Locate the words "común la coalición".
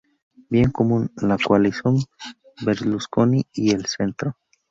0.71-1.99